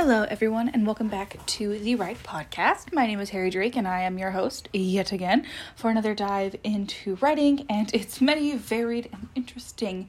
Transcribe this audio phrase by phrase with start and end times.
[0.00, 2.92] Hello, everyone, and welcome back to the Right Podcast.
[2.92, 5.44] My name is Harri Drake, and I am your host yet again
[5.74, 10.08] for another dive into writing and its many varied and interesting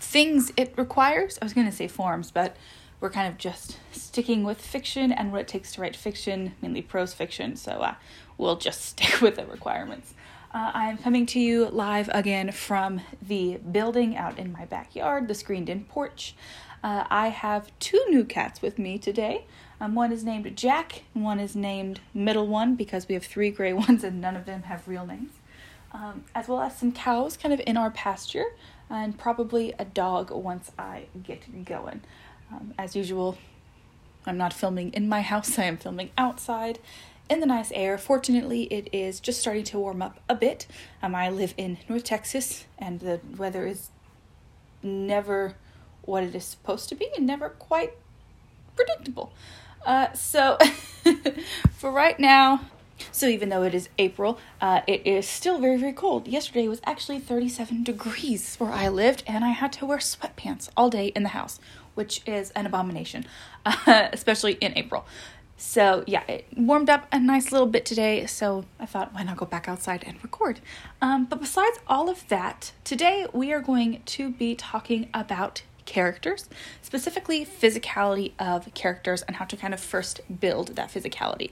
[0.00, 1.38] things it requires.
[1.40, 2.56] I was going to say forms, but
[2.98, 6.82] we're kind of just sticking with fiction and what it takes to write fiction, mainly
[6.82, 7.94] prose fiction, so uh,
[8.38, 10.14] we'll just stick with the requirements.
[10.52, 15.34] Uh, I'm coming to you live again from the building out in my backyard, the
[15.36, 16.34] screened in porch.
[16.82, 19.44] Uh, I have two new cats with me today.
[19.80, 23.50] Um, one is named Jack, and one is named Middle One because we have three
[23.50, 25.32] gray ones and none of them have real names.
[25.92, 28.44] Um, as well as some cows kind of in our pasture,
[28.88, 32.02] and probably a dog once I get going.
[32.52, 33.38] Um, as usual,
[34.24, 36.78] I'm not filming in my house, I am filming outside
[37.28, 37.98] in the nice air.
[37.98, 40.66] Fortunately, it is just starting to warm up a bit.
[41.02, 43.90] Um, I live in North Texas, and the weather is
[44.82, 45.56] never
[46.10, 47.94] what it is supposed to be and never quite
[48.76, 49.32] predictable.
[49.86, 50.58] Uh, so,
[51.72, 52.60] for right now,
[53.12, 56.28] so even though it is April, uh, it is still very, very cold.
[56.28, 60.90] Yesterday was actually 37 degrees where I lived, and I had to wear sweatpants all
[60.90, 61.58] day in the house,
[61.94, 63.24] which is an abomination,
[63.64, 65.06] uh, especially in April.
[65.56, 69.36] So, yeah, it warmed up a nice little bit today, so I thought, why not
[69.36, 70.60] go back outside and record?
[71.02, 76.48] Um, but besides all of that, today we are going to be talking about characters,
[76.80, 81.50] specifically physicality of characters and how to kind of first build that physicality.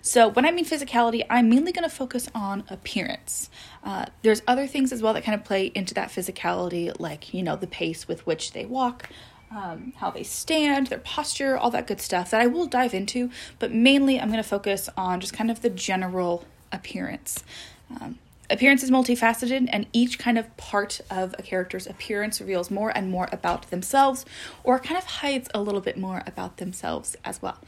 [0.00, 3.50] So, when I mean physicality, I'm mainly going to focus on appearance.
[3.84, 7.42] Uh, there's other things as well that kind of play into that physicality, like, you
[7.42, 9.10] know, the pace with which they walk.
[9.52, 13.30] Um, how they stand, their posture, all that good stuff that I will dive into,
[13.58, 17.42] but mainly I'm going to focus on just kind of the general appearance.
[17.90, 22.90] Um, Appearance is multifaceted, and each kind of part of a character's appearance reveals more
[22.90, 24.26] and more about themselves,
[24.64, 27.58] or kind of hides a little bit more about themselves as well.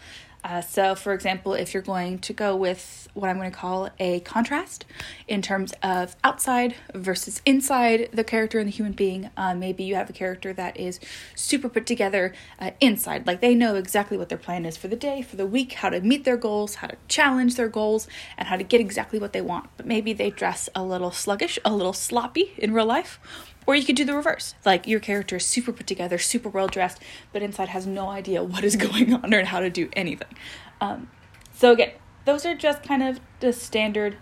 [0.45, 3.91] Uh, so, for example, if you're going to go with what I'm going to call
[4.01, 4.85] a contrast
[5.29, 9.95] in terms of outside versus inside the character and the human being, uh, maybe you
[9.95, 10.99] have a character that is
[11.35, 14.97] super put together uh, inside, like they know exactly what their plan is for the
[14.97, 18.49] day, for the week, how to meet their goals, how to challenge their goals, and
[18.49, 19.69] how to get exactly what they want.
[19.77, 23.21] But maybe they dress a little sluggish, a little sloppy in real life
[23.67, 24.55] or you could do the reverse.
[24.65, 27.01] Like your character is super put together, super well dressed,
[27.33, 30.35] but inside has no idea what is going on or how to do anything.
[30.81, 31.09] Um,
[31.55, 31.93] so, again,
[32.25, 34.17] those are just kind of the standard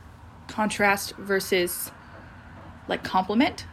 [0.49, 1.91] contrast versus
[2.89, 3.67] like complement.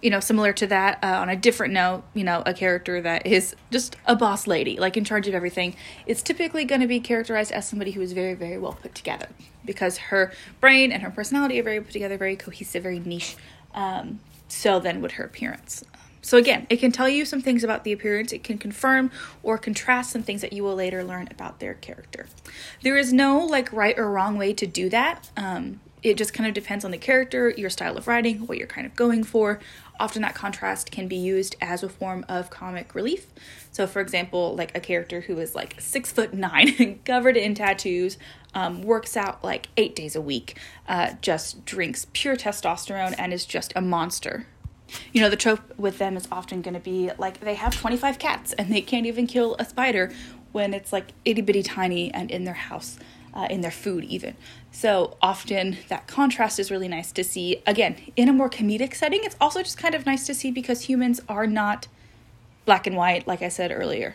[0.00, 3.24] You know, similar to that, uh, on a different note, you know, a character that
[3.24, 5.76] is just a boss lady, like in charge of everything,
[6.06, 9.28] it's typically going to be characterized as somebody who is very, very well put together
[9.64, 13.36] because her brain and her personality are very put together, very cohesive, very niche.
[13.74, 14.18] Um,
[14.52, 15.82] so then would her appearance.
[16.20, 19.10] So again, it can tell you some things about the appearance, it can confirm
[19.42, 22.26] or contrast some things that you will later learn about their character.
[22.82, 25.30] There is no like right or wrong way to do that.
[25.36, 28.66] Um, it just kind of depends on the character, your style of writing, what you're
[28.66, 29.60] kind of going for.
[30.00, 33.26] Often that contrast can be used as a form of comic relief.
[33.70, 38.18] So, for example, like a character who is like six foot nine, covered in tattoos,
[38.54, 40.58] um, works out like eight days a week,
[40.88, 44.46] uh, just drinks pure testosterone, and is just a monster.
[45.12, 48.18] You know, the trope with them is often going to be like they have 25
[48.18, 50.12] cats and they can't even kill a spider
[50.52, 52.98] when it's like itty bitty tiny and in their house,
[53.34, 54.36] uh, in their food, even.
[54.70, 57.62] So often that contrast is really nice to see.
[57.66, 60.82] Again, in a more comedic setting, it's also just kind of nice to see because
[60.82, 61.88] humans are not
[62.64, 64.14] black and white, like I said earlier.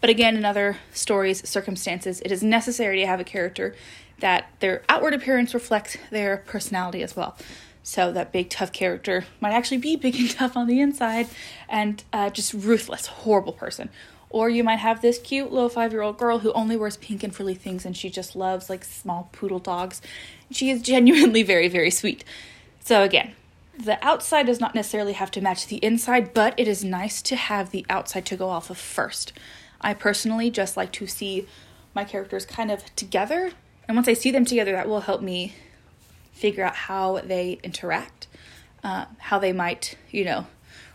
[0.00, 3.74] But again, in other stories, circumstances, it is necessary to have a character
[4.20, 7.36] that their outward appearance reflects their personality as well.
[7.82, 11.28] So that big tough character might actually be big and tough on the inside
[11.68, 13.90] and uh, just ruthless, horrible person.
[14.32, 17.22] Or you might have this cute little five year old girl who only wears pink
[17.22, 20.00] and frilly things and she just loves like small poodle dogs.
[20.50, 22.24] She is genuinely very, very sweet.
[22.80, 23.34] So again,
[23.78, 27.36] the outside does not necessarily have to match the inside, but it is nice to
[27.36, 29.32] have the outside to go off of first.
[29.80, 31.46] I personally just like to see
[31.94, 33.52] my characters kind of together,
[33.86, 35.54] and once I see them together, that will help me
[36.32, 38.28] figure out how they interact,
[38.82, 40.46] uh, how they might, you know,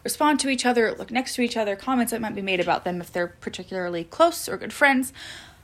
[0.07, 2.85] respond to each other, look next to each other, comments that might be made about
[2.85, 5.11] them if they're particularly close or good friends.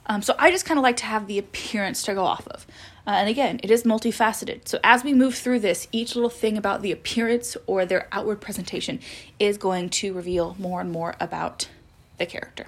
[0.04, 2.66] Um, so I just kind of like to have the appearance to go off of.
[3.06, 4.68] Uh, and again, it is multifaceted.
[4.68, 8.42] So as we move through this, each little thing about the appearance or their outward
[8.42, 9.00] presentation
[9.38, 11.70] is going to reveal more and more about
[12.18, 12.66] the character.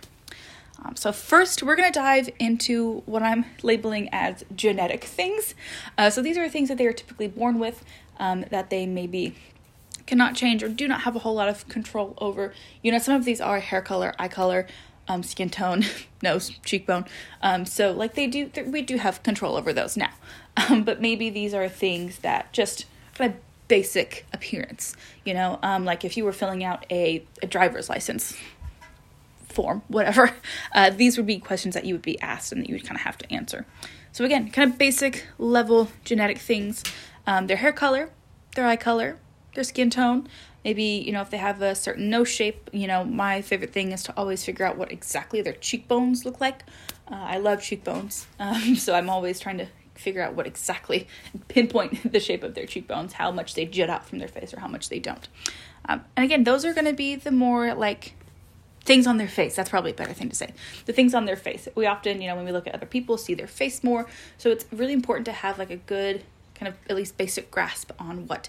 [0.83, 5.55] Um, so, first, we're going to dive into what I'm labeling as genetic things.
[5.97, 7.83] Uh, so, these are things that they are typically born with
[8.19, 9.35] um, that they maybe
[10.07, 12.55] cannot change or do not have a whole lot of control over.
[12.83, 14.67] You know, some of these are hair color, eye color,
[15.09, 15.85] um, skin tone,
[16.23, 17.05] nose, cheekbone.
[17.43, 20.11] Um, so like they do, we do have control over those now.
[20.71, 22.87] Um, but maybe these are things that just
[23.21, 23.35] of
[23.69, 28.35] basic appearance, you know, um, like if you were filling out a, a driver's license
[29.49, 30.31] form, whatever,
[30.75, 32.97] uh, these would be questions that you would be asked and that you would kind
[32.97, 33.67] of have to answer.
[34.13, 36.83] So again, kind of basic level genetic things.
[37.27, 38.09] Um, their hair color,
[38.55, 39.19] their eye color,
[39.57, 40.29] their skin tone,
[40.65, 43.93] maybe you know if they have a certain nose shape you know my favorite thing
[43.93, 46.63] is to always figure out what exactly their cheekbones look like.
[47.09, 51.07] Uh, i love cheekbones um, so i'm always trying to figure out what exactly
[51.49, 54.61] pinpoint the shape of their cheekbones how much they jut out from their face or
[54.61, 55.29] how much they don't.
[55.89, 58.15] Um, and again those are going to be the more like
[58.85, 59.57] things on their face.
[59.57, 60.53] That's probably a better thing to say.
[60.85, 61.67] The things on their face.
[61.75, 64.07] We often you know when we look at other people see their face more.
[64.39, 66.25] So it's really important to have like a good
[66.55, 68.49] kind of at least basic grasp on what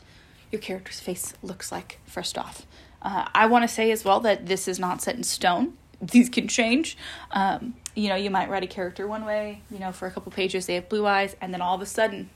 [0.51, 2.65] your character's face looks like, first off.
[3.01, 5.73] Uh, I want to say as well that this is not set in stone.
[6.01, 6.97] These can change.
[7.31, 10.31] Um, you know, you might write a character one way, you know, for a couple
[10.31, 12.29] pages they have blue eyes, and then all of a sudden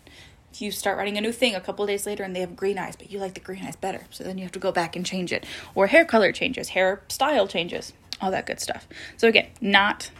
[0.59, 2.95] you start writing a new thing a couple days later and they have green eyes,
[2.95, 4.01] but you like the green eyes better.
[4.09, 5.45] So then you have to go back and change it.
[5.75, 8.87] Or hair color changes, hair style changes, all that good stuff.
[9.17, 10.11] So again, not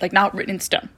[0.00, 0.88] like not written in stone.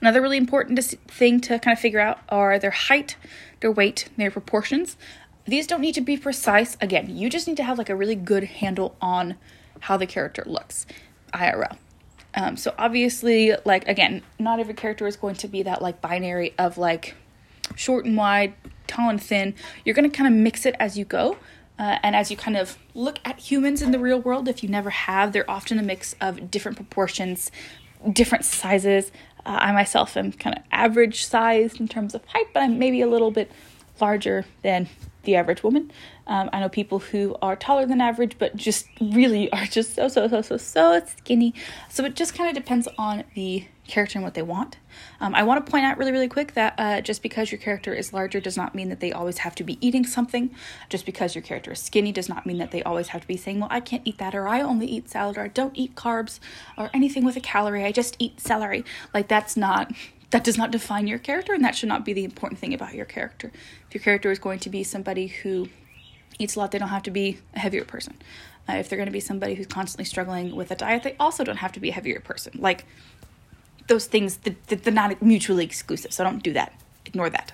[0.00, 3.16] Another really important thing to kind of figure out are their height,
[3.64, 4.98] their weight, their proportions.
[5.46, 6.76] These don't need to be precise.
[6.82, 9.36] Again, you just need to have like a really good handle on
[9.80, 10.84] how the character looks
[11.32, 11.78] IRL.
[12.34, 16.52] Um, so obviously, like again, not every character is going to be that like binary
[16.58, 17.14] of like
[17.74, 18.52] short and wide,
[18.86, 19.54] tall and thin.
[19.82, 21.38] You're going to kind of mix it as you go.
[21.78, 24.68] Uh, and as you kind of look at humans in the real world, if you
[24.68, 27.50] never have, they're often a mix of different proportions,
[28.12, 29.10] different sizes,
[29.46, 33.00] uh, I myself am kind of average sized in terms of height, but I'm maybe
[33.00, 33.50] a little bit
[34.00, 34.88] larger than
[35.24, 35.90] the average woman.
[36.26, 40.08] Um, I know people who are taller than average, but just really are just so,
[40.08, 41.54] so, so, so, so skinny.
[41.88, 44.78] So it just kind of depends on the character and what they want.
[45.20, 47.92] Um, I want to point out really, really quick that uh, just because your character
[47.92, 50.54] is larger does not mean that they always have to be eating something.
[50.88, 53.36] Just because your character is skinny does not mean that they always have to be
[53.36, 55.94] saying, well, I can't eat that, or I only eat salad, or I don't eat
[55.94, 56.40] carbs,
[56.78, 57.84] or anything with a calorie.
[57.84, 58.84] I just eat celery.
[59.12, 59.92] Like, that's not.
[60.30, 62.94] That does not define your character, and that should not be the important thing about
[62.94, 63.52] your character.
[63.88, 65.68] If your character is going to be somebody who
[66.40, 68.16] eats a lot, they don't have to be a heavier person.
[68.68, 71.44] Uh, if they're going to be somebody who's constantly struggling with a diet, they also
[71.44, 72.52] don't have to be a heavier person.
[72.58, 72.86] Like,
[73.86, 76.72] those things they're not mutually exclusive so don't do that.
[77.04, 77.52] Ignore that.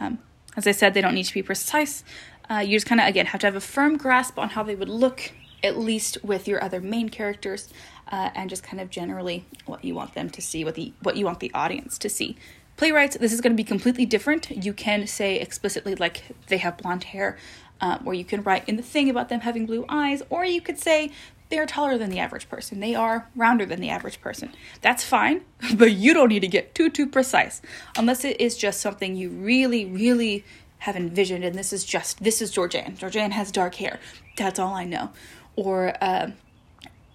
[0.00, 0.18] Um,
[0.56, 2.04] as i said they don't need to be precise.
[2.50, 4.74] Uh, you just kind of again have to have a firm grasp on how they
[4.74, 5.32] would look
[5.62, 7.68] at least with your other main characters
[8.10, 11.16] uh, and just kind of generally what you want them to see what the what
[11.16, 12.36] you want the audience to see.
[12.76, 14.50] Playwrights this is going to be completely different.
[14.50, 17.38] You can say explicitly like they have blonde hair
[17.80, 20.60] um, or you can write in the thing about them having blue eyes or you
[20.60, 21.10] could say
[21.52, 22.80] they are taller than the average person.
[22.80, 24.54] They are rounder than the average person.
[24.80, 25.42] That's fine,
[25.74, 27.60] but you don't need to get too too precise
[27.94, 30.46] unless it is just something you really really
[30.78, 32.98] have envisioned and this is just this is Georgianne.
[32.98, 34.00] Georgianne has dark hair.
[34.38, 35.10] That's all I know.
[35.54, 36.30] Or uh,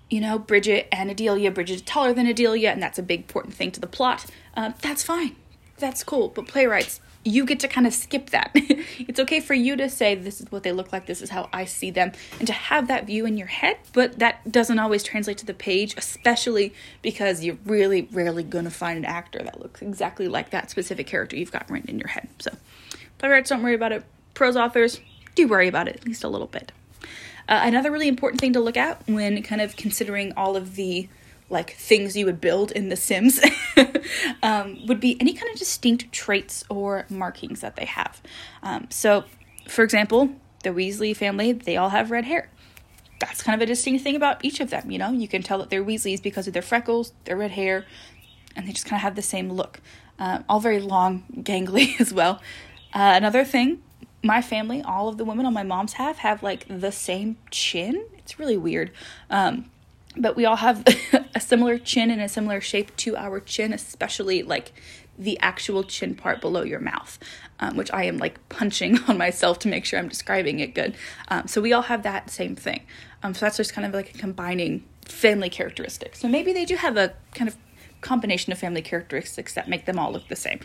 [0.07, 1.49] you know, Bridget and Adelia.
[1.49, 4.27] Bridget is taller than Adelia, and that's a big important thing to the plot.
[4.55, 5.35] Uh, that's fine.
[5.79, 6.27] That's cool.
[6.27, 8.51] But playwrights, you get to kind of skip that.
[8.55, 11.49] it's okay for you to say, This is what they look like, this is how
[11.51, 15.03] I see them, and to have that view in your head, but that doesn't always
[15.03, 19.81] translate to the page, especially because you're really rarely gonna find an actor that looks
[19.81, 22.29] exactly like that specific character you've got written in your head.
[22.39, 22.51] So,
[23.17, 24.03] playwrights, don't worry about it.
[24.33, 24.99] Prose authors,
[25.35, 26.71] do worry about it, at least a little bit.
[27.49, 31.07] Uh, another really important thing to look at when kind of considering all of the
[31.49, 33.39] like things you would build in The Sims
[34.43, 38.21] um, would be any kind of distinct traits or markings that they have.
[38.61, 39.23] Um, so,
[39.67, 40.29] for example,
[40.63, 42.49] the Weasley family, they all have red hair.
[43.19, 45.11] That's kind of a distinct thing about each of them, you know?
[45.11, 47.85] You can tell that they're Weasleys because of their freckles, their red hair,
[48.55, 49.79] and they just kind of have the same look.
[50.19, 52.41] Uh, all very long, gangly as well.
[52.93, 53.81] Uh, another thing,
[54.23, 58.05] my family, all of the women on my mom's half have like the same chin.
[58.17, 58.91] It's really weird.
[59.29, 59.69] Um,
[60.15, 60.83] but we all have
[61.37, 64.73] a similar chin and a similar shape to our chin, especially like
[65.19, 67.19] the actual chin part below your mouth,
[67.59, 70.95] um, which I am like punching on myself to make sure I'm describing it good.
[71.29, 72.81] Um, so we all have that same thing.
[73.21, 76.19] Um, so that's just kind of like a combining family characteristics.
[76.19, 77.55] So maybe they do have a kind of
[78.01, 80.59] combination of family characteristics that make them all look the same.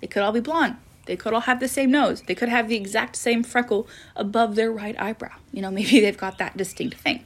[0.00, 0.76] They could all be blonde.
[1.06, 2.20] They could all have the same nose.
[2.20, 5.36] They could have the exact same freckle above their right eyebrow.
[5.52, 7.24] You know, maybe they've got that distinct thing.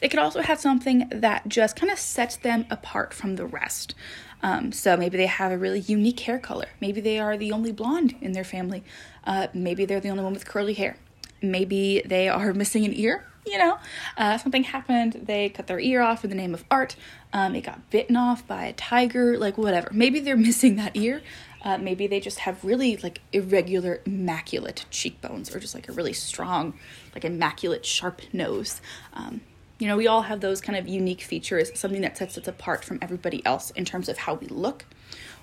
[0.00, 3.94] They could also have something that just kind of sets them apart from the rest.
[4.42, 6.66] Um, so maybe they have a really unique hair color.
[6.80, 8.84] Maybe they are the only blonde in their family.
[9.26, 10.96] Uh, maybe they're the only one with curly hair.
[11.40, 13.78] Maybe they are missing an ear you know,
[14.16, 15.20] uh, something happened.
[15.24, 16.96] They cut their ear off in the name of art.
[17.32, 19.90] Um, it got bitten off by a tiger, like whatever.
[19.92, 21.22] Maybe they're missing that ear.
[21.62, 26.12] Uh, maybe they just have really like irregular, immaculate cheekbones, or just like a really
[26.12, 26.74] strong,
[27.14, 28.80] like immaculate, sharp nose.
[29.14, 29.40] Um,
[29.78, 32.84] you know, we all have those kind of unique features, something that sets us apart
[32.84, 34.84] from everybody else in terms of how we look.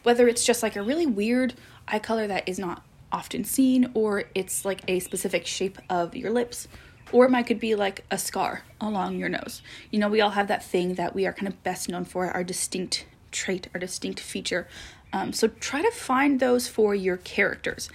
[0.04, 1.54] Whether it's just like a really weird
[1.88, 6.32] eye color that is not often seen, or it's like a specific shape of your
[6.32, 6.68] lips,
[7.12, 9.62] or it might could be like a scar along your nose.
[9.92, 12.28] You know, we all have that thing that we are kind of best known for,
[12.32, 14.68] our distinct trait, our distinct feature.
[15.14, 17.90] Um, so try to find those for your characters.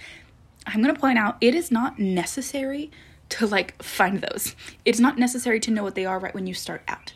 [0.67, 2.91] I'm going to point out it is not necessary
[3.29, 4.55] to like find those.
[4.85, 7.13] It's not necessary to know what they are right when you start out.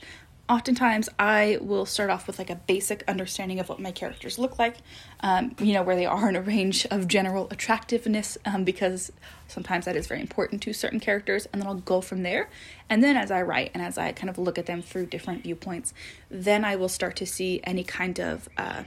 [0.49, 4.59] Oftentimes, I will start off with like a basic understanding of what my characters look
[4.59, 4.75] like,
[5.21, 9.13] um, you know, where they are in a range of general attractiveness, um, because
[9.47, 12.49] sometimes that is very important to certain characters, and then I'll go from there.
[12.89, 15.43] And then as I write and as I kind of look at them through different
[15.43, 15.93] viewpoints,
[16.29, 18.83] then I will start to see any kind of uh,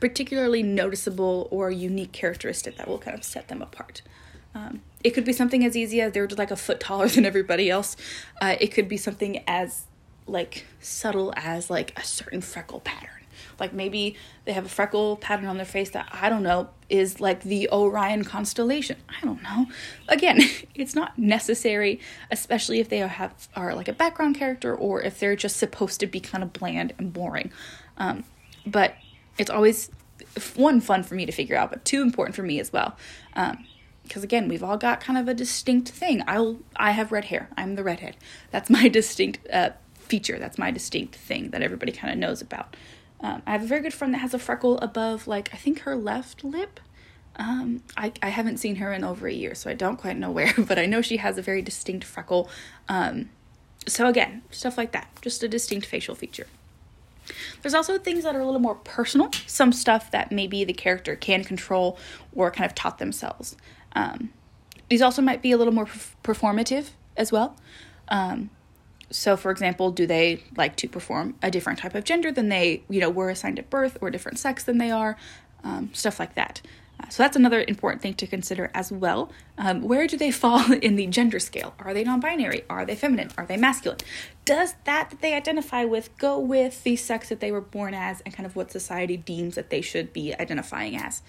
[0.00, 4.02] particularly noticeable or unique characteristic that will kind of set them apart.
[4.52, 7.24] Um, it could be something as easy as they're just like a foot taller than
[7.24, 7.96] everybody else.
[8.40, 9.86] Uh, it could be something as
[10.26, 13.10] like subtle as like a certain freckle pattern.
[13.58, 17.20] Like maybe they have a freckle pattern on their face that I don't know is
[17.20, 18.96] like the Orion constellation.
[19.08, 19.66] I don't know.
[20.08, 20.40] Again,
[20.74, 25.36] it's not necessary, especially if they have are like a background character or if they're
[25.36, 27.52] just supposed to be kind of bland and boring.
[27.98, 28.24] Um,
[28.66, 28.94] but
[29.38, 29.90] it's always
[30.54, 32.96] one fun for me to figure out, but two important for me as well.
[33.34, 33.64] Um,
[34.12, 36.22] because again we've all got kind of a distinct thing.
[36.26, 37.48] I'll i have red hair.
[37.56, 38.18] I'm the redhead.
[38.50, 40.38] That's my distinct uh, feature.
[40.38, 42.76] That's my distinct thing that everybody kind of knows about.
[43.20, 45.80] Um, i have a very good friend that has a freckle above like i think
[45.80, 46.78] her left lip.
[47.36, 50.30] Um, I, I haven't seen her in over a year so i don't quite know
[50.30, 52.50] where but i know she has a very distinct freckle.
[52.90, 53.30] Um,
[53.86, 55.08] so again stuff like that.
[55.22, 56.48] Just a distinct facial feature.
[57.62, 61.14] There's also things that are a little more personal, some stuff that maybe the character
[61.14, 61.96] can control
[62.34, 63.56] or kind of taught themselves.
[63.94, 64.32] Um,
[64.88, 65.86] these also might be a little more
[66.22, 67.56] performative as well.
[68.08, 68.50] Um,
[69.10, 72.82] so, for example, do they like to perform a different type of gender than they,
[72.88, 75.16] you know, were assigned at birth, or a different sex than they are,
[75.62, 76.62] um, stuff like that.
[76.98, 79.30] Uh, so that's another important thing to consider as well.
[79.58, 81.74] Um, where do they fall in the gender scale?
[81.78, 82.64] Are they non-binary?
[82.70, 83.30] Are they feminine?
[83.36, 84.00] Are they masculine?
[84.44, 88.20] Does that that they identify with go with the sex that they were born as,
[88.22, 91.22] and kind of what society deems that they should be identifying as?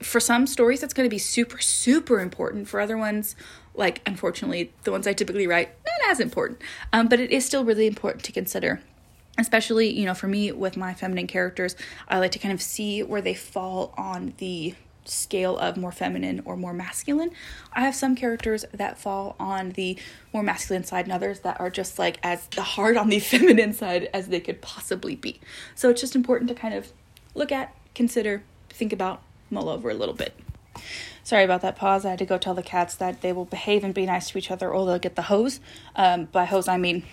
[0.00, 2.68] For some stories that's going to be super super important.
[2.68, 3.36] For other ones
[3.74, 6.60] like unfortunately the ones i typically write not as important.
[6.92, 8.80] Um, but it is still really important to consider
[9.38, 11.76] especially you know for me with my feminine characters
[12.08, 14.74] i like to kind of see where they fall on the
[15.10, 17.30] scale of more feminine or more masculine.
[17.72, 19.96] I have some characters that fall on the
[20.32, 24.08] more masculine side and others that are just like as hard on the feminine side
[24.12, 25.40] as they could possibly be.
[25.74, 26.92] So it's just important to kind of
[27.34, 30.34] look at consider think about mull over a little bit.
[31.24, 32.06] Sorry about that pause.
[32.06, 34.38] I had to go tell the cats that they will behave and be nice to
[34.38, 35.60] each other or they'll get the hose.
[35.94, 37.04] Um, by hose, I mean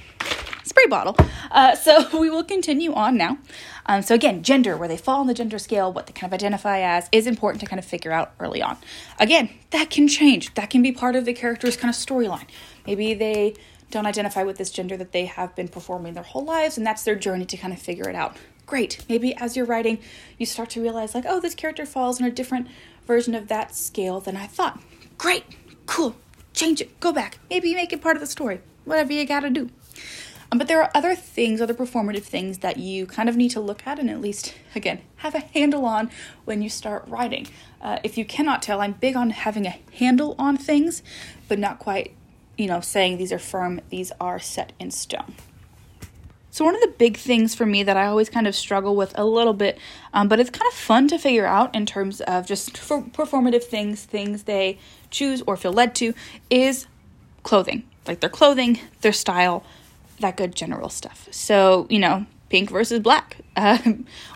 [0.63, 1.15] spray bottle.
[1.51, 3.37] Uh, so we will continue on now.
[3.85, 6.33] Um, so again, gender, where they fall on the gender scale, what they kind of
[6.33, 8.77] identify as, is important to kind of figure out early on.
[9.19, 10.53] Again, that can change.
[10.55, 12.47] That can be part of the character's kind of storyline.
[12.87, 13.55] Maybe they
[13.91, 17.03] don't identify with this gender that they have been performing their whole lives, and that's
[17.03, 18.35] their journey to kind of figure it out.
[18.65, 19.05] Great.
[19.07, 19.99] Maybe as you're writing,
[20.37, 22.67] you start to realize, like, oh, this character falls in a different
[23.05, 24.81] version of that scale than I thought.
[25.17, 25.43] Great.
[25.85, 26.15] Cool.
[26.53, 26.99] Change it.
[26.99, 27.37] Go back.
[27.49, 28.61] Maybe make it part of the story.
[28.85, 29.69] Whatever you gotta do.
[30.51, 33.59] Um, but there are other things, other performative things that you kind of need to
[33.59, 36.09] look at and at least, again, have a handle on
[36.45, 37.47] when you start writing.
[37.81, 41.03] Uh, if you cannot tell, I'm big on having a handle on things,
[41.47, 42.13] but not quite,
[42.57, 45.35] you know, saying these are firm, these are set in stone.
[46.55, 49.11] So, one of the big things for me that I always kind of struggle with
[49.19, 49.77] a little bit,
[50.13, 53.65] um, but it's kind of fun to figure out in terms of just for performative
[53.65, 56.13] things, things they choose or feel led to,
[56.49, 56.87] is
[57.43, 57.83] clothing.
[58.07, 59.65] Like their clothing, their style,
[60.21, 61.27] that good general stuff.
[61.29, 63.77] So, you know, pink versus black, uh,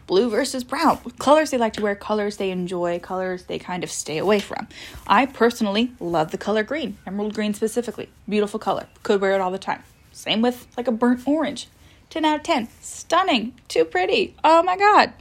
[0.06, 3.90] blue versus brown, colors they like to wear, colors they enjoy, colors they kind of
[3.90, 4.68] stay away from.
[5.08, 8.10] I personally love the color green, emerald green specifically.
[8.28, 8.88] Beautiful color.
[9.04, 9.84] Could wear it all the time.
[10.12, 11.70] Same with like a burnt orange.
[12.10, 12.68] 10 out of 10.
[12.82, 13.54] Stunning.
[13.68, 14.36] Too pretty.
[14.44, 15.14] Oh my god.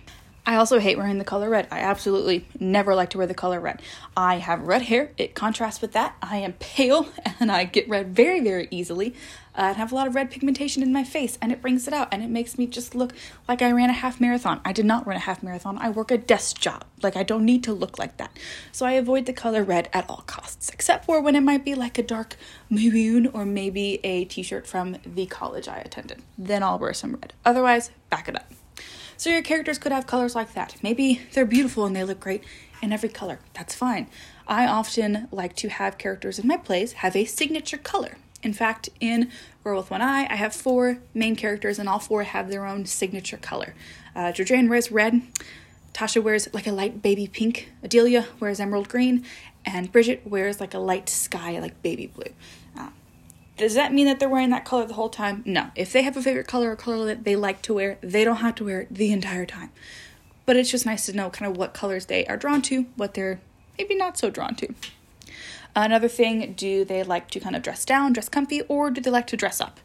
[0.46, 1.68] I also hate wearing the color red.
[1.70, 3.82] I absolutely never like to wear the color red.
[4.16, 5.12] I have red hair.
[5.18, 6.16] It contrasts with that.
[6.22, 7.06] I am pale
[7.40, 9.14] and I get red very, very easily.
[9.58, 12.08] And have a lot of red pigmentation in my face, and it brings it out,
[12.12, 13.12] and it makes me just look
[13.48, 14.60] like I ran a half marathon.
[14.64, 15.76] I did not run a half marathon.
[15.78, 16.84] I work a desk job.
[17.02, 18.38] Like I don't need to look like that.
[18.72, 21.74] So I avoid the color red at all costs, except for when it might be
[21.74, 22.36] like a dark
[22.70, 26.22] maroon or maybe a t-shirt from the college I attended.
[26.38, 27.32] Then I'll wear some red.
[27.44, 28.52] Otherwise, back it up.
[29.16, 30.76] So your characters could have colors like that.
[30.80, 32.44] Maybe they're beautiful and they look great
[32.80, 33.40] in every color.
[33.54, 34.08] That's fine.
[34.46, 38.18] I often like to have characters in my plays have a signature color.
[38.42, 39.30] In fact, in
[39.64, 42.86] Girl with One Eye, I have four main characters, and all four have their own
[42.86, 43.74] signature color.
[44.14, 45.22] Uh, wears red,
[45.92, 49.24] Tasha wears like a light baby pink, Adelia wears emerald green,
[49.64, 52.32] and Bridget wears like a light sky, like baby blue.
[52.78, 52.90] Uh,
[53.56, 55.42] does that mean that they're wearing that color the whole time?
[55.44, 55.70] No.
[55.74, 58.36] If they have a favorite color or color that they like to wear, they don't
[58.36, 59.70] have to wear it the entire time.
[60.46, 63.14] But it's just nice to know kind of what colors they are drawn to, what
[63.14, 63.40] they're
[63.76, 64.72] maybe not so drawn to.
[65.84, 69.10] Another thing, do they like to kind of dress down, dress comfy, or do they
[69.10, 69.78] like to dress up?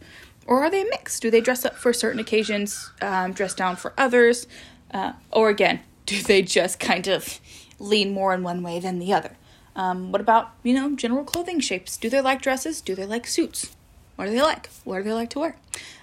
[0.48, 1.22] Or are they mixed?
[1.22, 4.48] Do they dress up for certain occasions, um, dress down for others?
[4.92, 7.40] Uh, or again, do they just kind of
[7.78, 9.38] lean more in one way than the other?
[9.76, 11.96] Um, what about, you know, general clothing shapes?
[11.96, 12.82] Do they like dresses?
[12.82, 13.76] Do they like suits?
[14.16, 14.72] What do they like?
[14.86, 15.58] What do they like to wear?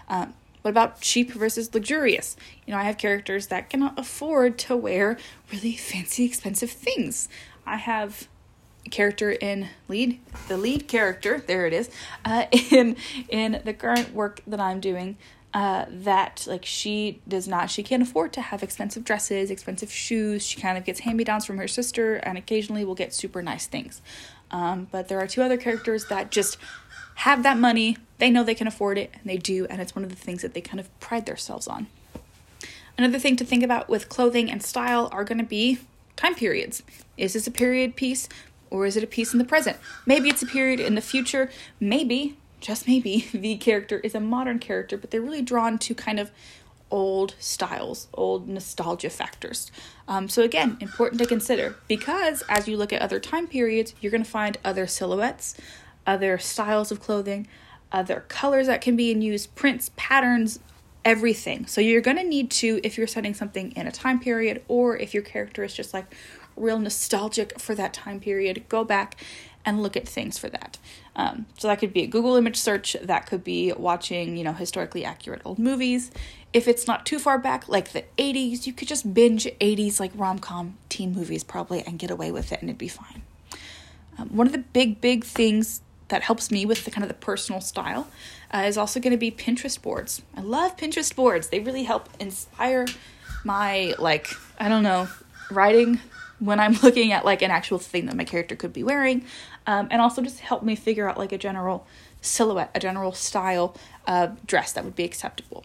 [0.08, 2.36] Um, what about cheap versus luxurious?
[2.64, 5.18] You know, I have characters that cannot afford to wear
[5.52, 7.28] really fancy, expensive things.
[7.66, 8.28] I have
[8.90, 11.90] character in lead, the lead character, there it is,
[12.24, 12.96] uh, in
[13.28, 15.16] in the current work that I'm doing
[15.52, 20.46] uh, that like she does not she can't afford to have expensive dresses expensive shoes.
[20.46, 24.00] She kind of gets hand-me-downs from her sister and occasionally will get super nice things.
[24.50, 26.56] Um, but there are two other characters that just
[27.16, 27.96] have that money.
[28.18, 30.42] They know they can afford it and they do and it's one of the things
[30.42, 31.88] that they kind of pride themselves on.
[32.96, 35.78] Another thing to think about with clothing and style are going to be
[36.16, 36.82] time periods.
[37.16, 38.28] Is this a period piece
[38.70, 41.50] or is it a piece in the present maybe it's a period in the future
[41.78, 46.20] maybe just maybe, the character is a modern character, but they're really drawn to kind
[46.20, 46.30] of
[46.90, 49.70] old styles, old nostalgia factors.
[50.08, 54.10] Um, so, again, important to consider because as you look at other time periods, you're
[54.10, 55.56] going to find other silhouettes,
[56.06, 57.46] other styles of clothing,
[57.92, 60.58] other colors that can be in use, prints, patterns,
[61.04, 61.64] everything.
[61.66, 64.96] So, you're going to need to, if you're setting something in a time period or
[64.96, 66.12] if your character is just like
[66.56, 69.16] real nostalgic for that time period, go back
[69.64, 70.78] and look at things for that.
[71.16, 74.52] Um, so that could be a Google image search, that could be watching, you know,
[74.52, 76.10] historically accurate old movies.
[76.52, 80.12] If it's not too far back, like the 80s, you could just binge 80s like
[80.14, 83.22] rom com teen movies probably and get away with it and it'd be fine.
[84.18, 87.14] Um, one of the big, big things that helps me with the kind of the
[87.14, 88.08] personal style
[88.52, 90.22] uh, is also going to be Pinterest boards.
[90.36, 91.48] I love Pinterest boards.
[91.48, 92.86] They really help inspire
[93.44, 95.08] my like I don't know
[95.50, 96.00] writing
[96.40, 99.24] when I'm looking at like an actual thing that my character could be wearing,
[99.66, 101.86] um, and also just help me figure out like a general
[102.20, 103.76] silhouette, a general style
[104.06, 105.64] of dress that would be acceptable.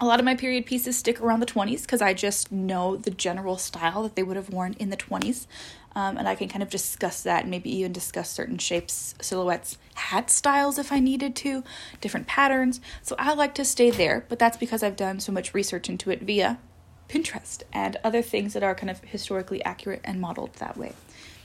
[0.00, 3.10] A lot of my period pieces stick around the 20s because I just know the
[3.10, 5.46] general style that they would have worn in the 20s.
[5.96, 9.78] Um, and I can kind of discuss that and maybe even discuss certain shapes, silhouettes,
[9.94, 11.64] hat styles if I needed to,
[12.00, 12.80] different patterns.
[13.02, 16.10] So I like to stay there, but that's because I've done so much research into
[16.10, 16.58] it via
[17.08, 20.94] Pinterest and other things that are kind of historically accurate and modeled that way.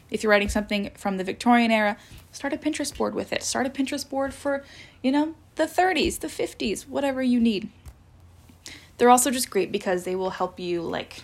[0.09, 1.97] If you're writing something from the Victorian era,
[2.31, 3.41] start a Pinterest board with it.
[3.43, 4.63] Start a Pinterest board for,
[5.01, 7.69] you know, the 30s, the 50s, whatever you need.
[8.97, 11.23] They're also just great because they will help you like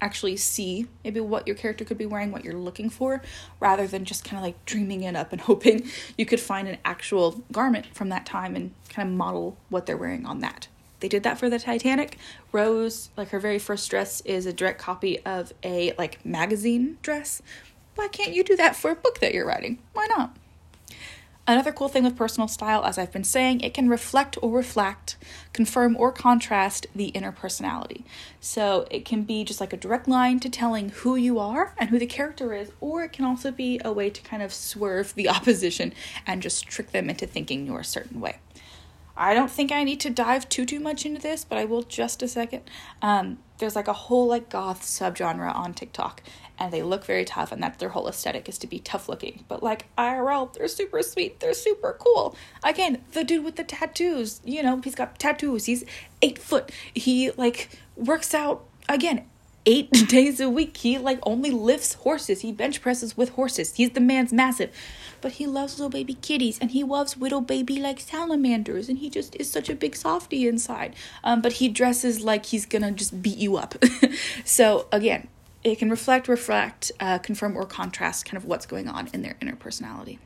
[0.00, 3.22] actually see maybe what your character could be wearing, what you're looking for,
[3.60, 6.78] rather than just kind of like dreaming it up and hoping you could find an
[6.84, 10.68] actual garment from that time and kind of model what they're wearing on that.
[11.00, 12.16] They did that for the Titanic.
[12.52, 17.42] Rose, like her very first dress, is a direct copy of a like magazine dress.
[17.94, 19.78] Why can't you do that for a book that you're writing?
[19.92, 20.36] Why not?
[21.48, 25.16] Another cool thing with personal style, as I've been saying, it can reflect or reflect,
[25.54, 28.04] confirm or contrast the inner personality.
[28.38, 31.88] So it can be just like a direct line to telling who you are and
[31.88, 35.14] who the character is, or it can also be a way to kind of swerve
[35.14, 35.94] the opposition
[36.26, 38.40] and just trick them into thinking you're a certain way.
[39.20, 41.82] I don't think I need to dive too too much into this, but I will
[41.82, 42.62] just a second.
[43.02, 46.22] Um, there's like a whole like goth subgenre on TikTok,
[46.56, 49.44] and they look very tough, and that's their whole aesthetic is to be tough looking.
[49.48, 52.36] But like IRL, they're super sweet, they're super cool.
[52.62, 55.64] Again, the dude with the tattoos, you know, he's got tattoos.
[55.64, 55.84] He's
[56.22, 56.70] eight foot.
[56.94, 59.24] He like works out again
[59.66, 60.76] eight days a week.
[60.76, 62.40] He like only lifts horses.
[62.40, 63.74] He bench presses with horses.
[63.74, 64.74] He's the man's massive.
[65.20, 69.10] But he loves little baby kitties and he loves little baby like salamanders and he
[69.10, 70.94] just is such a big softy inside.
[71.24, 73.74] Um, but he dresses like he's gonna just beat you up.
[74.44, 75.28] so again,
[75.64, 79.36] it can reflect, reflect, uh, confirm, or contrast kind of what's going on in their
[79.40, 80.18] inner personality.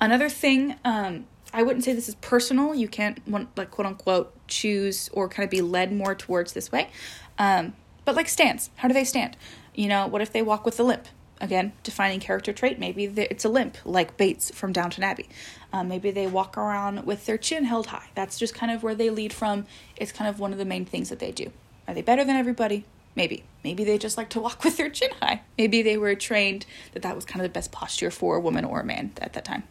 [0.00, 2.74] Another thing um, I wouldn't say this is personal.
[2.74, 6.70] You can't want like quote unquote choose or kind of be led more towards this
[6.70, 6.90] way.
[7.38, 7.74] Um,
[8.08, 9.36] but like stance, how do they stand?
[9.74, 11.08] You know, what if they walk with a limp?
[11.42, 12.78] Again, defining character trait.
[12.78, 15.28] Maybe it's a limp, like Bates from Downton Abbey.
[15.74, 18.08] Um, maybe they walk around with their chin held high.
[18.14, 19.66] That's just kind of where they lead from.
[19.94, 21.52] It's kind of one of the main things that they do.
[21.86, 22.86] Are they better than everybody?
[23.14, 23.44] Maybe.
[23.62, 25.42] Maybe they just like to walk with their chin high.
[25.58, 28.64] Maybe they were trained that that was kind of the best posture for a woman
[28.64, 29.64] or a man at that time.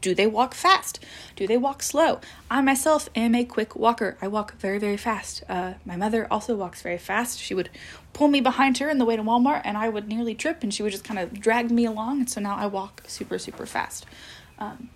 [0.00, 1.00] Do they walk fast?
[1.34, 2.20] Do they walk slow?
[2.50, 4.16] I myself am a quick walker.
[4.22, 5.42] I walk very, very fast.
[5.48, 7.38] Uh, my mother also walks very fast.
[7.38, 7.68] She would
[8.12, 10.72] pull me behind her in the way to Walmart, and I would nearly trip, and
[10.72, 12.20] she would just kind of drag me along.
[12.20, 14.06] And so now I walk super, super fast.
[14.58, 14.90] Um,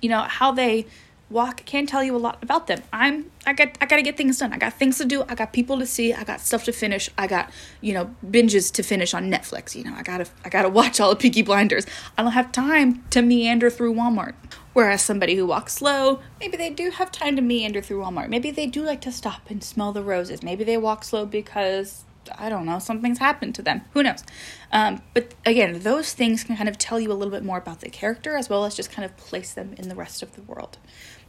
[0.00, 0.86] you know how they
[1.32, 2.82] walk can tell you a lot about them.
[2.92, 4.52] I'm I got I got to get things done.
[4.52, 5.24] I got things to do.
[5.28, 6.12] I got people to see.
[6.12, 7.10] I got stuff to finish.
[7.18, 9.94] I got, you know, binges to finish on Netflix, you know.
[9.96, 11.86] I got to I got to watch all the Peaky Blinders.
[12.16, 14.34] I don't have time to meander through Walmart.
[14.74, 18.28] Whereas somebody who walks slow, maybe they do have time to meander through Walmart.
[18.28, 20.42] Maybe they do like to stop and smell the roses.
[20.42, 22.04] Maybe they walk slow because
[22.38, 23.82] I don't know, something's happened to them.
[23.92, 24.24] Who knows?
[24.70, 27.80] Um, but again, those things can kind of tell you a little bit more about
[27.80, 30.42] the character as well as just kind of place them in the rest of the
[30.42, 30.78] world.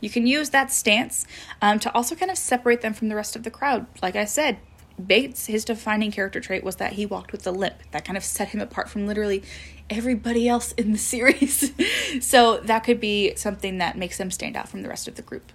[0.01, 1.25] You can use that stance
[1.61, 3.85] um, to also kind of separate them from the rest of the crowd.
[4.01, 4.57] Like I said,
[5.03, 7.75] Bates, his defining character trait was that he walked with a limp.
[7.91, 9.43] That kind of set him apart from literally
[9.89, 11.73] everybody else in the series.
[12.21, 15.21] so that could be something that makes them stand out from the rest of the
[15.21, 15.51] group.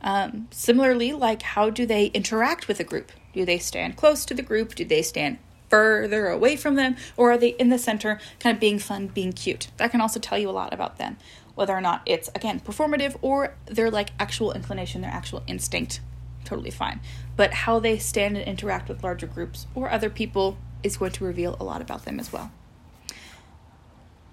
[0.00, 3.10] Um, similarly, like how do they interact with a group?
[3.32, 4.74] Do they stand close to the group?
[4.74, 5.38] Do they stand
[5.68, 6.96] further away from them?
[7.16, 9.68] Or are they in the center, kind of being fun, being cute?
[9.76, 11.18] That can also tell you a lot about them
[11.58, 16.00] whether or not it's again performative or their like actual inclination, their actual instinct,
[16.44, 17.00] totally fine.
[17.34, 21.24] But how they stand and interact with larger groups or other people is going to
[21.24, 22.52] reveal a lot about them as well.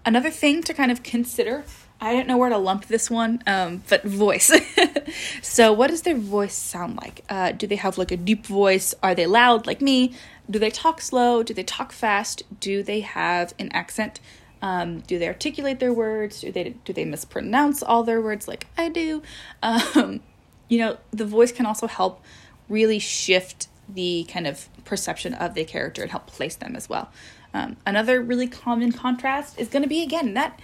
[0.05, 1.63] Another thing to kind of consider
[2.01, 4.51] I don't know where to lump this one, um, but voice.
[5.41, 7.23] so, what does their voice sound like?
[7.29, 8.93] Uh, do they have like a deep voice?
[9.01, 10.13] Are they loud like me?
[10.49, 11.41] Do they talk slow?
[11.41, 12.43] Do they talk fast?
[12.59, 14.19] Do they have an accent?
[14.61, 16.41] Um, do they articulate their words?
[16.41, 19.21] Do they do they mispronounce all their words like I do?
[19.63, 20.21] Um,
[20.67, 22.23] you know, the voice can also help
[22.69, 27.11] really shift the kind of perception of the character and help place them as well.
[27.53, 30.59] Um, another really common contrast is going to be again that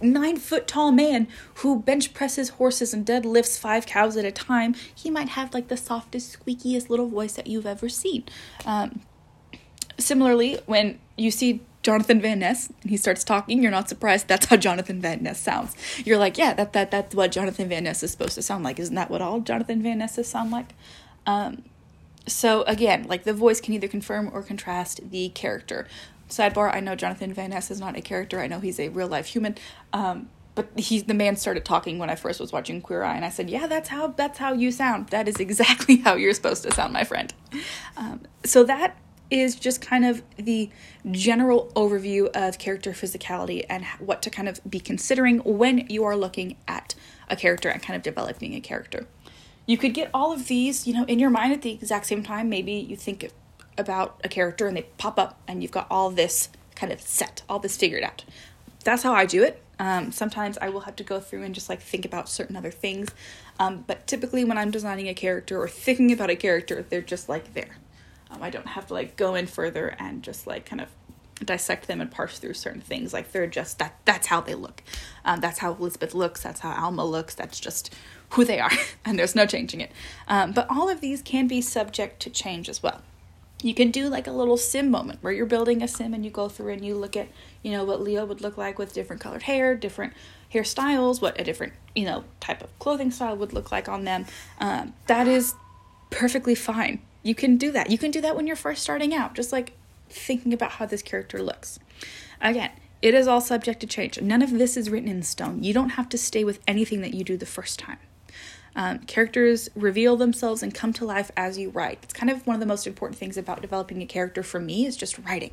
[0.00, 4.74] nine foot tall man who bench presses horses and deadlifts five cows at a time.
[4.94, 8.24] He might have like the softest, squeakiest little voice that you've ever seen.
[8.66, 9.00] Um,
[9.98, 14.46] similarly, when you see Jonathan Van Ness and he starts talking, you're not surprised that's
[14.46, 15.76] how Jonathan Van Ness sounds.
[16.04, 18.78] You're like, yeah, that that that's what Jonathan Van Ness is supposed to sound like.
[18.78, 20.74] Isn't that what all Jonathan Van Nesses sound like?
[21.26, 21.64] Um,
[22.26, 25.86] so again, like the voice can either confirm or contrast the character.
[26.36, 28.40] Sidebar: I know Jonathan Van Ness is not a character.
[28.40, 29.56] I know he's a real life human.
[29.92, 33.24] Um, but he's the man started talking when I first was watching Queer Eye, and
[33.24, 35.08] I said, "Yeah, that's how that's how you sound.
[35.08, 37.32] That is exactly how you're supposed to sound, my friend."
[37.96, 38.96] Um, so that
[39.30, 40.70] is just kind of the
[41.10, 46.16] general overview of character physicality and what to kind of be considering when you are
[46.16, 46.94] looking at
[47.28, 49.06] a character and kind of developing a character.
[49.66, 52.22] You could get all of these, you know, in your mind at the exact same
[52.22, 52.50] time.
[52.50, 53.30] Maybe you think
[53.76, 57.42] about a character and they pop up and you've got all this kind of set,
[57.48, 58.24] all this figured out.
[58.84, 59.62] That's how I do it.
[59.78, 62.70] Um, sometimes I will have to go through and just like think about certain other
[62.70, 63.08] things.
[63.58, 67.28] Um, but typically, when I'm designing a character or thinking about a character, they're just
[67.28, 67.76] like there.
[68.30, 70.88] Um, I don't have to like go in further and just like kind of
[71.44, 73.12] dissect them and parse through certain things.
[73.12, 74.82] Like they're just that that's how they look.
[75.24, 76.42] Um, that's how Elizabeth looks.
[76.42, 77.34] That's how Alma looks.
[77.34, 77.92] That's just
[78.30, 78.72] who they are,
[79.04, 79.92] and there's no changing it.
[80.28, 83.02] Um, but all of these can be subject to change as well.
[83.64, 86.30] You can do like a little sim moment where you're building a sim and you
[86.30, 87.28] go through and you look at,
[87.62, 90.12] you know, what Leo would look like with different colored hair, different
[90.52, 94.26] hairstyles, what a different, you know, type of clothing style would look like on them.
[94.60, 95.54] Um, that is
[96.10, 97.90] perfectly fine you can do that.
[97.90, 99.72] You can do that when you're first starting out, just like
[100.08, 101.80] thinking about how this character looks.
[102.40, 102.70] Again,
[103.02, 104.20] it is all subject to change.
[104.20, 105.64] None of this is written in stone.
[105.64, 107.98] You don't have to stay with anything that you do the first time.
[108.76, 112.00] Um, characters reveal themselves and come to life as you write.
[112.02, 114.84] It's kind of one of the most important things about developing a character for me
[114.86, 115.52] is just writing.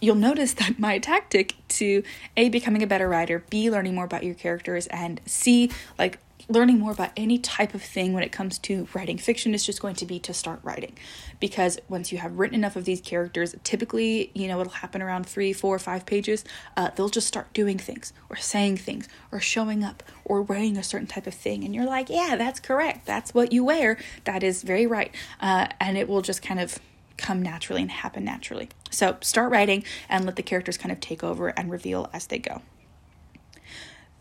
[0.00, 2.02] You'll notice that my tactic to
[2.36, 6.18] A, becoming a better writer, B, learning more about your characters, and C, like
[6.48, 9.80] learning more about any type of thing when it comes to writing fiction is just
[9.80, 10.96] going to be to start writing.
[11.40, 15.26] Because once you have written enough of these characters typically you know it'll happen around
[15.26, 16.44] three four five pages
[16.76, 20.82] uh, they'll just start doing things or saying things or showing up or wearing a
[20.82, 21.64] certain type of thing.
[21.64, 23.06] And you're like yeah that's correct.
[23.06, 23.98] That's what you wear.
[24.24, 25.14] That is very right.
[25.40, 26.78] Uh, and it will just kind of
[27.16, 28.68] come naturally and happen naturally.
[28.90, 32.38] So start writing and let the characters kind of take over and reveal as they
[32.38, 32.62] go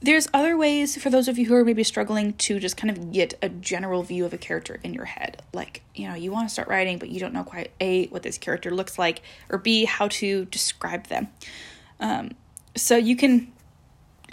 [0.01, 3.11] there's other ways for those of you who are maybe struggling to just kind of
[3.11, 5.43] get a general view of a character in your head.
[5.53, 8.23] Like, you know, you want to start writing, but you don't know quite A, what
[8.23, 11.27] this character looks like, or B, how to describe them.
[11.99, 12.31] Um,
[12.75, 13.53] so you can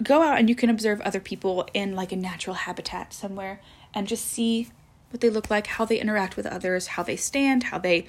[0.02, 3.60] go out and you can observe other people in like a natural habitat somewhere
[3.92, 4.68] and just see
[5.10, 8.06] what they look like, how they interact with others, how they stand, how they,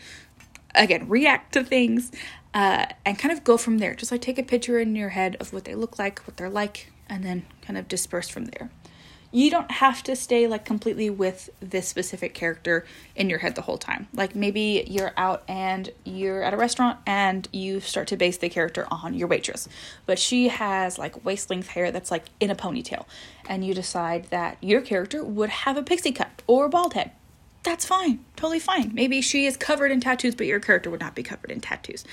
[0.76, 2.12] again, react to things,
[2.54, 3.96] uh, and kind of go from there.
[3.96, 6.50] Just like take a picture in your head of what they look like, what they're
[6.50, 8.70] like, and then kind of disperse from there.
[9.32, 12.84] You don't have to stay like completely with this specific character
[13.16, 14.08] in your head the whole time.
[14.12, 18.50] Like maybe you're out and you're at a restaurant and you start to base the
[18.50, 19.70] character on your waitress,
[20.08, 23.06] but she has like waist length hair that's like in a ponytail,
[23.48, 27.12] and you decide that your character would have a pixie cut or a bald head
[27.64, 28.92] that's fine, totally fine.
[28.94, 32.06] Maybe she is covered in tattoos, but your character would not be covered in tattoos.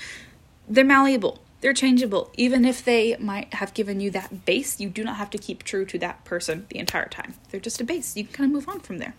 [0.67, 1.39] They're malleable.
[1.61, 2.31] They're changeable.
[2.37, 5.63] Even if they might have given you that base, you do not have to keep
[5.63, 7.33] true to that person the entire time.
[7.49, 8.15] They're just a base.
[8.15, 9.15] You can kind of move on from there.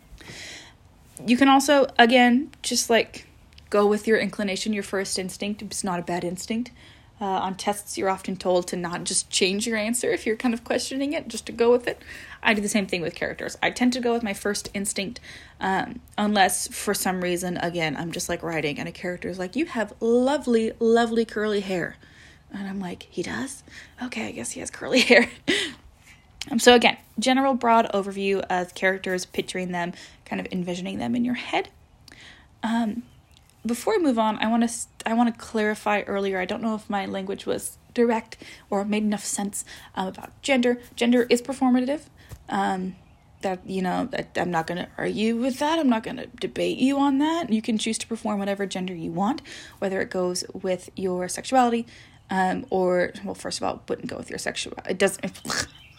[1.27, 3.27] You can also, again, just like
[3.71, 5.63] go with your inclination, your first instinct.
[5.63, 6.71] It's not a bad instinct.
[7.21, 10.55] Uh, on tests, you're often told to not just change your answer if you're kind
[10.55, 12.01] of questioning it, just to go with it.
[12.45, 13.59] I do the same thing with characters.
[13.61, 15.19] I tend to go with my first instinct,
[15.61, 19.57] um, unless for some reason, again, I'm just like writing and a character is like,
[19.57, 21.97] You have lovely, lovely curly hair.
[22.53, 23.63] And I'm like, he does?
[24.03, 25.29] Okay, I guess he has curly hair.
[26.51, 29.93] um, so, again, general broad overview of characters, picturing them,
[30.25, 31.69] kind of envisioning them in your head.
[32.63, 33.03] Um,
[33.67, 36.39] before we move on, I want to I want to clarify earlier.
[36.39, 38.37] I don't know if my language was direct
[38.71, 40.81] or made enough sense um, about gender.
[40.97, 42.03] Gender is performative.
[42.49, 42.97] Um,
[43.43, 45.79] that you know that I'm not going to argue with that.
[45.79, 47.53] I'm not going to debate you on that.
[47.53, 49.43] You can choose to perform whatever gender you want,
[49.79, 51.87] whether it goes with your sexuality,
[52.31, 54.75] um, or well, first of all, wouldn't go with your sexual.
[54.89, 55.41] It doesn't.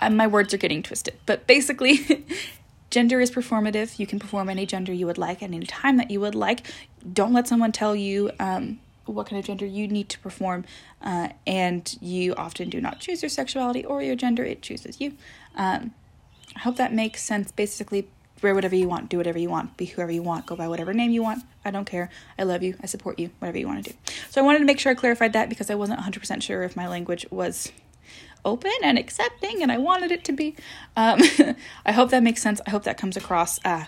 [0.11, 2.25] my words are getting twisted, but basically,
[2.89, 3.99] gender is performative.
[3.99, 6.67] You can perform any gender you would like at any time that you would like.
[7.11, 10.65] Don't let someone tell you um, what kind of gender you need to perform,
[11.01, 14.43] uh, and you often do not choose your sexuality or your gender.
[14.43, 15.13] It chooses you.
[15.55, 15.93] Um,
[16.55, 17.51] I hope that makes sense.
[17.51, 18.07] Basically,
[18.41, 20.93] wear whatever you want, do whatever you want, be whoever you want, go by whatever
[20.93, 21.43] name you want.
[21.63, 22.09] I don't care.
[22.37, 22.75] I love you.
[22.81, 23.31] I support you.
[23.39, 23.97] Whatever you want to do.
[24.29, 26.75] So I wanted to make sure I clarified that because I wasn't 100% sure if
[26.75, 27.71] my language was
[28.45, 30.55] open and accepting, and I wanted it to be.
[30.95, 31.21] Um,
[31.85, 32.61] I hope that makes sense.
[32.65, 33.59] I hope that comes across.
[33.65, 33.85] Uh,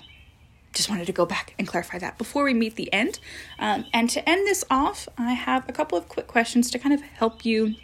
[0.73, 3.19] just wanted to go back and clarify that before we meet the end.
[3.59, 6.93] Um, and to end this off, I have a couple of quick questions to kind
[6.93, 7.75] of help you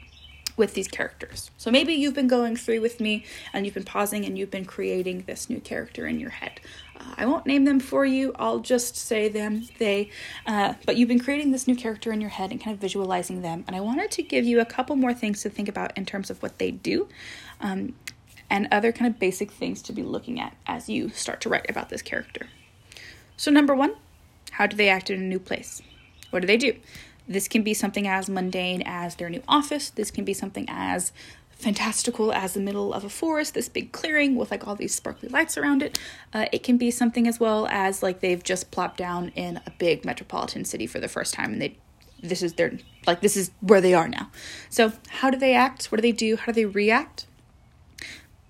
[0.57, 1.51] with these characters.
[1.57, 4.65] So maybe you've been going through with me and you've been pausing and you've been
[4.65, 6.59] creating this new character in your head.
[6.99, 10.09] Uh, I won't name them for you, I'll just say them, they,
[10.47, 13.43] uh, but you've been creating this new character in your head and kind of visualizing
[13.43, 13.63] them.
[13.67, 16.29] And I wanted to give you a couple more things to think about in terms
[16.29, 17.07] of what they do.
[17.61, 17.93] Um,
[18.49, 21.69] and other kind of basic things to be looking at as you start to write
[21.69, 22.47] about this character.
[23.35, 23.93] So, number one,
[24.51, 25.81] how do they act in a new place?
[26.29, 26.73] What do they do?
[27.27, 29.89] This can be something as mundane as their new office.
[29.89, 31.11] This can be something as
[31.51, 35.27] fantastical as the middle of a forest, this big clearing with like all these sparkly
[35.27, 35.99] lights around it.
[36.33, 39.71] Uh, it can be something as well as like they've just plopped down in a
[39.79, 41.77] big metropolitan city for the first time and they
[42.21, 44.31] this is their like this is where they are now.
[44.69, 45.91] So, how do they act?
[45.91, 46.35] What do they do?
[46.35, 47.27] How do they react?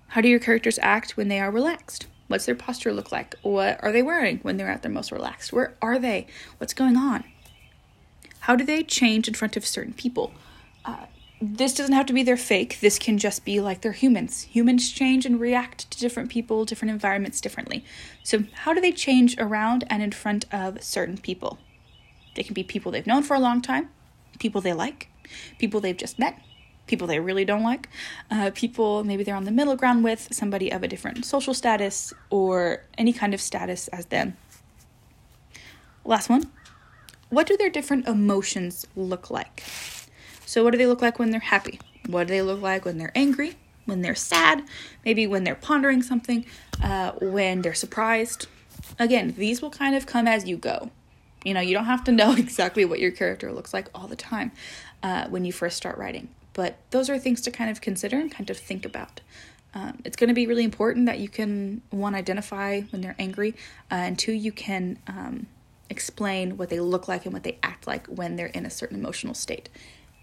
[0.09, 2.07] How do your characters act when they are relaxed?
[2.27, 3.35] What's their posture look like?
[3.41, 5.53] What are they wearing when they're at their most relaxed?
[5.53, 6.27] Where are they?
[6.57, 7.23] What's going on?
[8.47, 10.31] How do they change in front of certain people?
[10.85, 11.07] Uh,
[11.41, 12.79] this doesn't have to be their fake.
[12.79, 14.43] This can just be like they're humans.
[14.43, 17.83] Humans change and react to different people, different environments differently.
[18.23, 21.59] So, how do they change around and in front of certain people?
[22.37, 23.89] They can be people they've known for a long time,
[24.39, 25.09] people they like,
[25.59, 26.39] people they've just met,
[26.85, 27.89] people they really don't like,
[28.31, 32.13] uh, people maybe they're on the middle ground with, somebody of a different social status
[32.29, 34.37] or any kind of status as them.
[36.05, 36.49] Last one
[37.29, 39.63] what do their different emotions look like?
[40.45, 41.79] So, what do they look like when they're happy?
[42.07, 43.55] What do they look like when they're angry?
[43.85, 44.63] When they're sad?
[45.03, 46.45] Maybe when they're pondering something?
[46.81, 48.47] Uh, when they're surprised?
[48.99, 50.91] Again, these will kind of come as you go.
[51.43, 54.15] You know, you don't have to know exactly what your character looks like all the
[54.15, 54.51] time
[55.03, 58.31] uh, when you first start writing, but those are things to kind of consider and
[58.31, 59.21] kind of think about.
[59.73, 63.53] Um, it's going to be really important that you can one identify when they're angry,
[63.91, 65.47] uh, and two you can um,
[65.89, 68.97] explain what they look like and what they act like when they're in a certain
[68.97, 69.69] emotional state.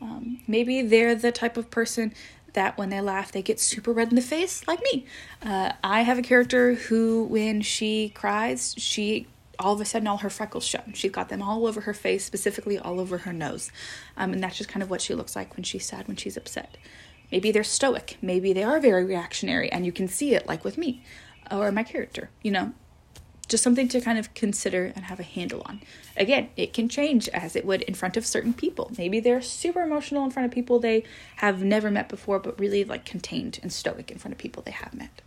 [0.00, 2.12] Um, maybe they're the type of person
[2.52, 5.06] that when they laugh, they get super red in the face, like me.
[5.42, 9.26] Uh, I have a character who, when she cries, she
[9.58, 10.80] all of a sudden all her freckles show.
[10.94, 13.70] She's got them all over her face, specifically all over her nose.
[14.16, 16.36] Um, and that's just kind of what she looks like when she's sad, when she's
[16.36, 16.76] upset.
[17.30, 18.16] Maybe they're stoic.
[18.20, 21.04] Maybe they are very reactionary, and you can see it, like with me
[21.50, 22.72] or my character, you know?
[23.46, 25.80] Just something to kind of consider and have a handle on.
[26.16, 28.90] Again, it can change as it would in front of certain people.
[28.96, 31.04] Maybe they're super emotional in front of people they
[31.36, 34.72] have never met before, but really like contained and stoic in front of people they
[34.72, 35.22] have met.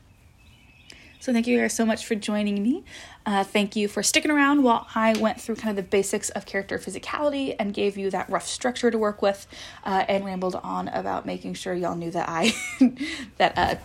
[1.20, 2.84] So thank you guys so much for joining me.
[3.26, 6.46] Uh, thank you for sticking around while I went through kind of the basics of
[6.46, 9.48] character physicality and gave you that rough structure to work with,
[9.84, 12.54] uh, and rambled on about making sure y'all knew that I
[13.38, 13.76] that uh,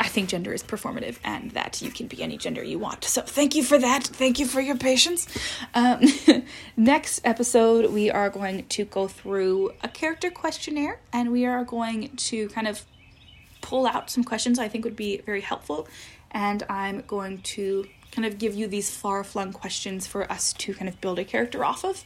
[0.00, 3.04] I think gender is performative and that you can be any gender you want.
[3.04, 4.04] So thank you for that.
[4.04, 5.28] Thank you for your patience.
[5.74, 6.02] Um,
[6.76, 12.16] next episode, we are going to go through a character questionnaire and we are going
[12.16, 12.86] to kind of
[13.60, 15.86] pull out some questions I think would be very helpful
[16.30, 20.72] and I'm going to kind of give you these far flung questions for us to
[20.72, 22.04] kind of build a character off of.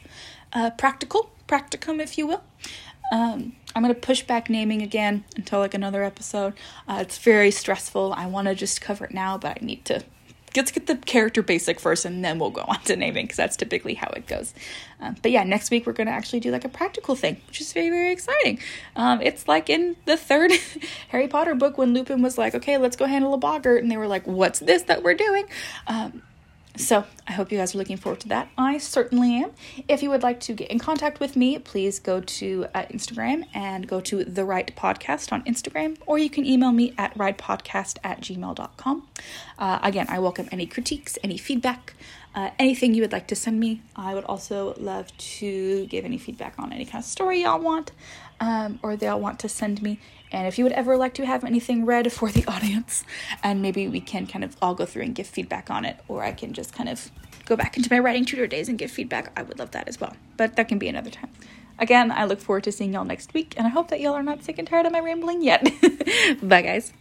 [0.51, 2.43] Uh, practical, practicum, if you will.
[3.11, 6.53] Um, I'm gonna push back naming again until like another episode.
[6.87, 8.13] Uh, it's very stressful.
[8.13, 10.03] I want to just cover it now, but I need to
[10.55, 13.57] let's get the character basic first and then we'll go on to naming because that's
[13.57, 14.53] typically how it goes
[15.01, 17.61] um, but yeah next week we're going to actually do like a practical thing which
[17.61, 18.59] is very very exciting
[18.95, 20.51] um, it's like in the third
[21.09, 23.97] harry potter book when lupin was like okay let's go handle a boggart and they
[23.97, 25.45] were like what's this that we're doing
[25.87, 26.21] um,
[26.77, 28.49] so I hope you guys are looking forward to that.
[28.57, 29.51] I certainly am.
[29.87, 33.43] If you would like to get in contact with me, please go to uh, Instagram
[33.53, 37.97] and go to The Right Podcast on Instagram, or you can email me at rightpodcast
[38.03, 39.07] at gmail.com.
[39.57, 41.93] Uh, again, I welcome any critiques, any feedback,
[42.33, 43.81] uh, anything you would like to send me.
[43.95, 47.91] I would also love to give any feedback on any kind of story y'all want
[48.39, 49.99] um, or they'll want to send me.
[50.35, 53.05] And if you would ever like to have anything read for the audience,
[53.41, 56.23] and maybe we can kind of all go through and give feedback on it, or
[56.23, 57.09] I can just kind of
[57.45, 60.01] go back into my writing tutor days and give feedback, I would love that as
[60.01, 60.13] well.
[60.35, 61.29] But that can be another time.
[61.79, 64.23] Again, I look forward to seeing y'all next week, and I hope that y'all are
[64.23, 65.63] not sick and tired of my rambling yet.
[66.43, 66.91] Bye, guys.